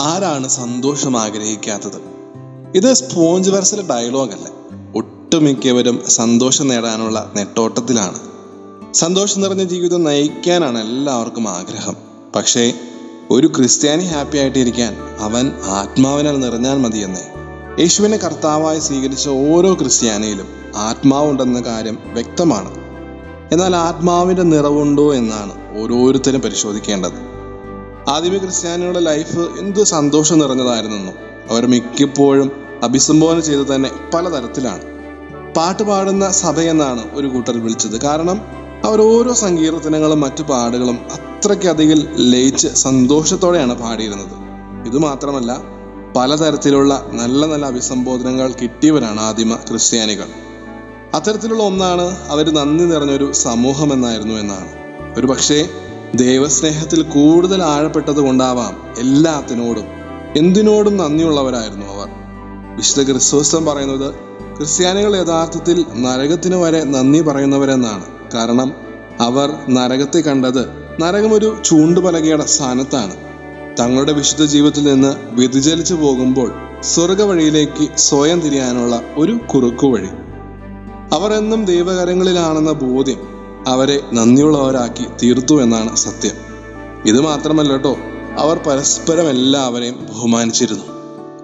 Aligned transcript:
ആരാണ് 0.00 0.48
സന്തോഷം 0.48 1.20
ആഗ്രഹിക്കാത്തത്? 1.20 2.02
ഇത് 2.74 2.94
സ്പോഞ്ച് 2.94 3.50
വരസിലെ 3.50 3.82
ഡയലോഗല്ല 3.82 4.48
ഒട്ടുമിക്കവരും 4.96 6.02
സന്തോഷം 6.08 6.68
നേടാനുള്ള 6.68 7.32
നെട്ടോട്ടത്തിലാണ്. 7.36 8.18
സന്തോഷം 8.94 9.40
നിറഞ്ഞ 9.40 9.64
ജീവിതം 9.64 10.04
നയിക്കാനാണ് 10.04 10.78
എല്ലാവർക്കും 10.78 11.48
ആഗ്രഹം. 11.48 11.96
പക്ഷേ 12.36 12.72
ഒരു 13.30 13.46
ക്രിസ്ത്യാനി 13.46 14.04
ഹാപ്പി 14.04 14.38
ആയിട്ടിരിക്കാൻ 14.38 14.96
അവൻ 15.18 15.52
ആത്മാവിനാൽ 15.64 16.40
നിറഞ്ഞാൽ 16.40 16.78
മതിയെന്നേ. 16.78 17.24
യേശുവിനെ 17.80 18.16
കർത്താവായി 18.16 18.78
സ്വീകരിച്ച 18.78 19.28
ഓരോ 19.28 19.74
ക്രിസ്ത്യാനിയിലും 19.74 20.46
ആത്മാവുണ്ടെന്ന 20.76 21.60
കാര്യം 21.60 21.98
വ്യക്തമാണ്. 22.06 22.74
എന്നാൽ 23.52 23.76
ആത്മാവിന്റെ 23.76 24.42
നിറവുണ്ടോ 24.42 25.14
എന്നാണ് 25.14 25.80
ഓരോരുത്തരും 25.80 26.40
പരിശോധിക്കേണ്ടത്. 26.40 27.29
ആദ്യമേ 28.08 28.38
ക്രിസ്ത്യാനികളുടെ 28.38 29.00
ലൈഫ് 29.00 29.38
എന്ത് 29.38 29.84
സന്തോഷം 29.84 30.38
നിറഞ്ഞതായിരുന്നെന്നും. 30.38 31.14
അവർ 31.50 31.66
മിക്കപ്പോഴും 31.66 32.52
അഭിസംബോധന 32.82 33.40
ചെയ്ത് 33.40 33.74
തന്നെ 33.74 33.90
പലതരത്തിലാണ്. 34.14 34.82
പാട്ട് 35.56 35.82
പാടുന്ന 35.82 36.30
സഭയെന്നാണ് 36.30 37.04
ഒരു 37.14 37.26
കൂട്ടർ 37.26 37.62
വിളിച്ചത്. 37.62 38.00
കാരണം 38.00 38.40
അവർ 38.84 39.00
ഓരോ 39.00 39.34
സങ്കീർത്തനങ്ങളും 39.34 40.20
മറ്റു 40.20 40.42
പാടുകളും 40.42 40.98
അത്രയ്ക്കധികം 41.12 42.16
ലയിച്ച് 42.18 42.68
സന്തോഷത്തോടെയാണ് 42.68 43.74
പാടിയിരുന്നത്. 43.78 44.34
ഇത് 44.86 44.98
മാത്രമല്ല 44.98 45.62
പലതരത്തിലുള്ള 46.16 47.06
നല്ല 47.12 47.46
നല്ല 47.46 47.66
അഭിസംബോധനകൾ 47.66 48.52
കിട്ടിയവരാണ് 48.52 49.20
ആദിമ 49.20 49.54
ക്രിസ്ത്യാനികൾ. 49.54 50.26
അത്തരത്തിലുള്ള 51.14 51.62
ഒന്നാണ് 51.62 52.16
അവർ 52.28 52.54
നന്ദി 52.54 52.84
നിറഞ്ഞൊരു 52.84 53.32
സമൂഹം 53.32 53.92
എന്നായിരുന്നു 53.92 54.34
എന്നാണ്. 54.34 54.68
ഒരു 55.18 55.26
പക്ഷേ 55.26 55.68
ദൈവസ്നേഹത്തിൽ 56.14 57.02
കൂടുതൽ 57.02 57.62
ആഴപ്പെട്ടത് 57.62 58.16
കൊണ്ടാവാം 58.16 58.94
എല്ലാത്തിനോടും. 58.98 59.84
എന്തിനോടും 60.36 60.96
നന്ദിയുള്ളവരായിരുന്നു 60.96 61.86
അവർ. 61.86 62.08
വിശുദ്ധ 62.76 63.10
ക്രിസ്തുവസ്തം 63.10 63.66
പറയുന്നത് 63.66 64.14
ക്രിസ്ത്യാനികൾ 64.56 65.16
യഥാർത്ഥത്തിൽ 65.16 65.84
നരകത്തിന് 65.94 66.56
വരെ 66.56 66.84
നന്ദി 66.84 67.20
പറയുന്നവരെന്നാണ്. 67.20 68.04
കാരണം 68.34 68.72
അവർ 69.20 69.52
നരകത്തെ 69.70 70.18
കണ്ടത് 70.18 70.68
നരകം 71.02 71.34
ഒരു 71.34 71.56
ചൂണ്ടുപലകയുടെ 71.64 72.46
സ്ഥാനത്താണ്. 72.46 73.12
തങ്ങളുടെ 73.80 74.12
വിശുദ്ധ 74.12 74.44
ജീവിതത്തിൽ 74.44 74.84
നിന്ന് 74.84 75.14
വ്യതിചലിച്ചു 75.32 75.94
പോകുമ്പോൾ 75.94 76.52
സ്വർഗ 76.82 77.22
വഴിയിലേക്ക് 77.22 77.88
സ്വയം 77.96 78.40
തിരിയാനുള്ള 78.40 79.02
ഒരു 79.16 79.32
കുറുക്കുവഴി 79.32 80.08
അവർ 81.12 81.32
എന്നും 81.32 81.64
ദൈവകരങ്ങളിലാണെന്ന 81.64 82.72
ബോധ്യം 82.72 83.39
അവരെ 83.66 84.02
നന്ദിയുള്ളവരാക്കി 84.12 85.06
തീർത്തു 85.22 85.62
എന്നാണ് 85.62 85.96
സത്യം. 85.96 86.50
ഇത് 87.06 87.20
മാത്രമല്ല 87.20 87.72
കേട്ടോ 87.72 87.96
അവർ 88.38 88.58
പരസ്പരം 88.58 89.28
എല്ലാവരെയും 89.28 90.06
ബഹുമാനിച്ചിരുന്നു. 90.10 90.84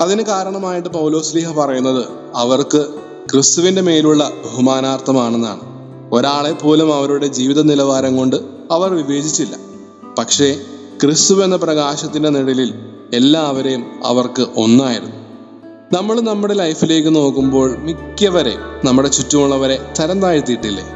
അതിന് 0.00 0.22
കാരണമായിട്ട് 0.22 0.88
പൗലോസ്ലിഹ 0.88 1.52
പറയുന്നത് 1.52 2.04
അവർക്ക് 2.34 2.86
ക്രിസ്തുവിന്റെ 3.32 3.82
മേലുള്ള 3.82 4.30
ബഹുമാനാർത്ഥമാണെന്നാണ്. 4.44 5.60
ഒരാളെ 6.12 6.52
പോലും 6.52 6.94
അവരുടെ 6.94 7.26
ജീവിത 7.26 7.62
നിലവാരം 7.62 8.16
കൊണ്ട് 8.16 8.36
അവർ 8.70 8.94
വിവേചിച്ചില്ല. 8.94 9.56
പക്ഷേ 10.18 10.60
ക്രിസ്തു 11.02 11.44
എന്ന 11.44 11.56
പ്രകാശത്തിന്റെ 11.56 12.28
നിഴലിൽ 12.28 12.74
എല്ലാവരെയും 13.14 13.86
അവർക്ക് 14.04 14.46
ഒന്നായിരുന്നു. 14.56 15.16
നമ്മൾ 15.92 16.20
നമ്മുടെ 16.20 16.54
ലൈഫിലേക്ക് 16.54 17.16
നോക്കുമ്പോൾ 17.16 17.76
മിക്കവരെ 17.76 18.56
നമ്മുടെ 18.84 19.08
ചുറ്റുമുള്ളവരെ 19.08 19.92
തരം 20.00 20.20
താഴ്ത്തിയിട്ടില്ലേ? 20.22 20.95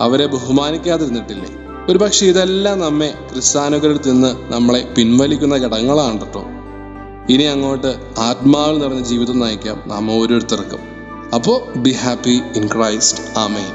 അവരെ 0.00 0.26
ബഹുമാനിക്കാതിരുന്നിട്ടില്ലേ? 0.26 1.50
ഒരു 1.90 1.98
പക്ഷെ 1.98 2.26
ഇതെല്ലാം 2.26 2.78
നമ്മെ 2.80 3.14
ക്രിസ്ത്യാനികളിൽ 3.30 4.00
നിന്ന് 4.06 4.52
നമ്മളെ 4.52 4.80
പിൻവലിക്കുന്ന 4.96 5.56
ഘടകങ്ങളാണ് 5.56 6.20
കേട്ടോ 6.20 6.42
ഇനി 7.34 7.42
അങ്ങോട്ട് 7.42 7.90
ആത്മാവിൽ 8.18 8.78
നിറഞ്ഞ 8.78 9.00
ജീവിതം 9.00 9.40
നയിക്കാം 9.40 9.82
നാം 9.86 10.10
ഓരോരുത്തർക്കും. 10.10 10.82
അപ്പോ 11.34 11.72
be 11.76 11.90
happy 11.90 12.42
in 12.56 12.66
Christ 12.66 13.38
amen 13.38 13.72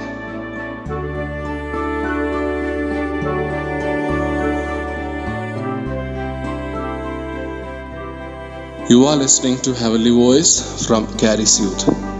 You 8.92 9.06
are 9.10 9.16
listening 9.16 9.58
to 9.66 9.72
Heavenly 9.82 10.12
Voice 10.12 10.54
from 10.86 11.04
Caris 11.22 11.54
Youth. 11.62 12.11